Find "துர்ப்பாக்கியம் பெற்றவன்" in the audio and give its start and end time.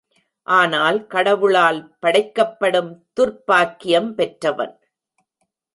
3.19-4.75